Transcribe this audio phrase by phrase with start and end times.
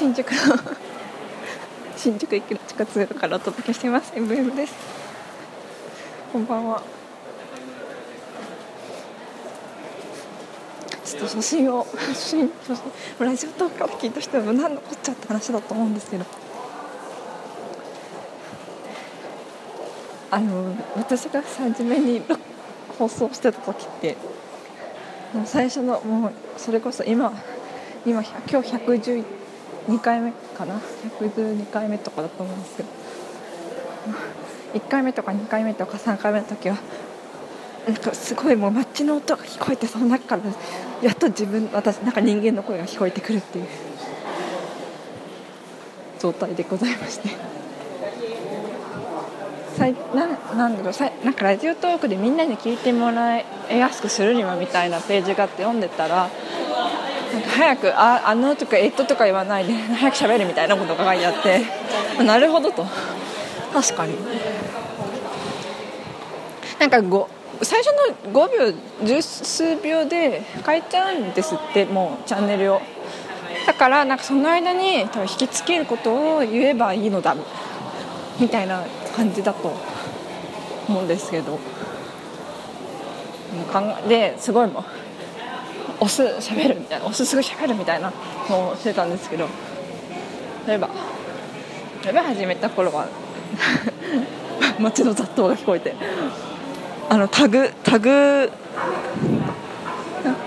[0.00, 0.56] 新宿の
[1.94, 4.10] 新宿駅の地下通路からお届けしています。
[4.14, 4.74] MM です。
[6.32, 6.82] こんばんは。
[11.04, 16.24] ちょっと写真を写真写真ラジオトークを聞いた人は何のこっちゃって話だと思うんですけど。
[20.30, 22.22] あの私が初めに
[22.98, 24.16] 放送してた時って
[25.34, 27.34] もう最初のもうそれこそ今
[28.06, 29.39] 今今日
[29.90, 30.80] 112回目かな
[31.20, 32.88] ？112回目とかだと思うんですけど。
[34.74, 36.76] 1回目とか2回目とか3回目の時は
[37.86, 40.42] なんかすごいもう街の音が聞こえてその中から
[41.02, 43.66] やっと自分私なんか人間の声が聞こえてくるっていう。
[46.20, 47.30] 状態でございまして。
[49.76, 56.28] さいななんだろうさなんかラジオトークでみんなに聞いてもらいやすくするにはみたいなページがあって読んでたら
[57.32, 61.62] なんか早くああのとかえっととか言わないで 早く喋るみたいなことが書いてあって。
[62.24, 62.86] なるほどと。
[63.72, 64.14] 確かに。
[66.78, 67.28] なんかご
[67.62, 67.88] 最初
[68.32, 72.80] の5秒十数秒で変えちゃうんですってもうチャンネルを。
[73.66, 77.36] だからなんかその間に多分引きつけることを言えばいいのだ
[78.38, 78.82] みたいな
[79.14, 79.72] 感じだと
[80.88, 81.58] 思うんですけど。
[84.08, 84.84] ですごいもう
[86.00, 88.12] 押す喋るみたいな押すすぐ喋るみたいな
[88.48, 89.46] のをしてたんですけど
[90.66, 90.88] 例えば
[92.02, 93.06] 例えば始めた頃は
[94.80, 95.94] 街の雑踏が聞こえて
[97.08, 98.50] あのタグタグ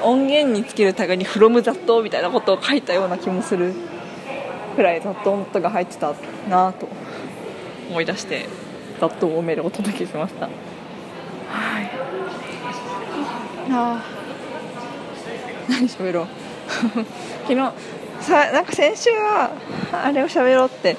[0.02, 3.74] 音源につけるタグに「from 雑踏」みたいなことを書いたような気もする
[4.76, 6.14] くらい雑踏の音が入ってた
[6.50, 6.88] なと
[7.90, 8.48] 思い出して
[9.00, 10.46] 雑踏をメールお届けしました。
[10.46, 11.92] はい。
[13.72, 14.23] あ
[15.70, 16.28] 何喋ろう。
[17.48, 17.72] 昨日
[18.22, 19.52] さなんか先週は
[19.92, 20.96] あれを喋ろうって。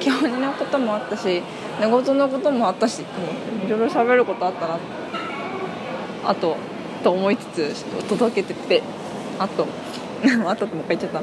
[0.00, 1.42] 基本のこともあったし
[1.80, 4.78] 寝言のこともあったしいろいろ喋ることあったな。
[6.24, 6.56] あと
[7.02, 8.82] と思いつつちょっと届けてて
[9.38, 9.66] あと
[10.46, 11.22] あとってもう一回言っちゃった、え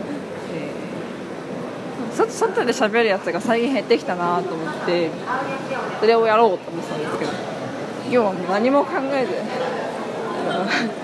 [2.21, 5.09] ー、外で喋るやつが最近減ってきたなと思って
[6.01, 7.31] それをやろうと思ってたんですけど
[8.11, 9.31] 今日は何も考えず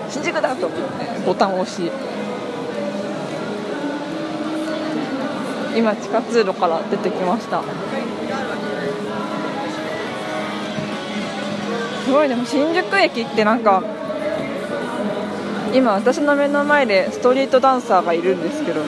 [0.09, 0.85] 新宿だと思って。
[1.25, 1.91] ボタンを押し。
[5.75, 7.61] 今地下通路から出てきました。
[12.05, 13.83] すごいでも新宿駅ってなんか
[15.73, 18.81] 今私の目の前でストリートダンサーがいるんですけど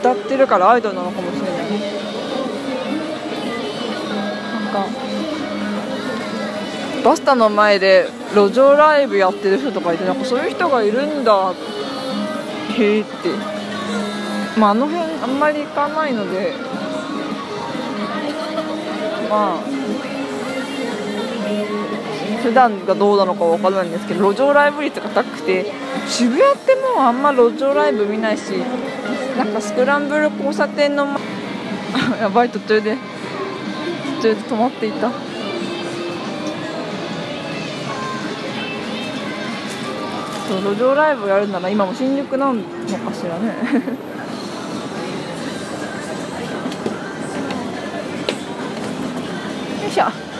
[0.00, 1.99] 歌ってるからアイドルなのかもしれない。
[7.04, 11.54] バスタの前で路上ライブやってる人とかいてなんかそういう人がいるんだ
[12.78, 13.10] へえって。
[14.58, 16.52] まああの辺あんまり行かないので。
[19.30, 19.80] まあ
[22.42, 25.72] 普段がどうなのかわからないんですけど路上ライブ率が高くて
[26.08, 28.50] 渋谷ってもうあんま路上ライブ見ないし
[29.36, 31.06] なんかスクランブル交差点の
[32.18, 32.96] やばい途中で
[34.16, 35.29] 途中で止まっていた。
[40.58, 43.46] 路上ライブやるなら今も新宿なのかしらね。
[49.82, 50.30] よいしょ。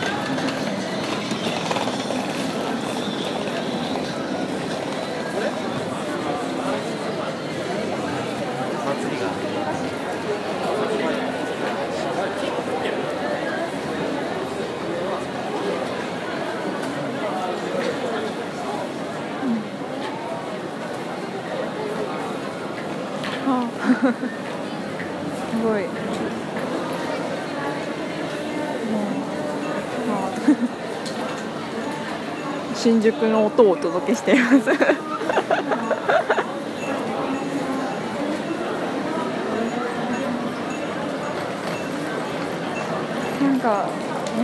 [24.01, 24.07] す
[25.63, 25.83] ごい。
[32.73, 34.65] 新宿の音をお届けしています。
[43.39, 43.87] なんか、
[44.35, 44.41] う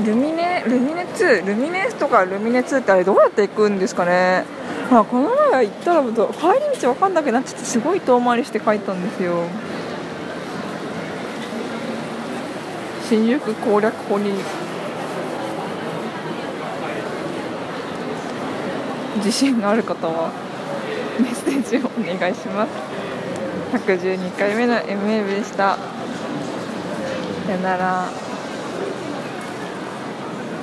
[0.00, 4.44] ん、ルミネルミネ2ルミネとかルミネ2ってあれどうやって行くんですかね。
[4.88, 6.12] まあ、この前行ったら帰
[6.60, 9.44] り道分かんなくなっちゃってすごい遠回りして帰ったんですよ。
[13.08, 14.32] 新宿攻略法に。
[19.16, 20.30] 自信がある方は
[21.20, 22.70] メッセージをお願いします。
[23.72, 25.78] 112回目の MA でした。
[27.46, 28.33] さよなら。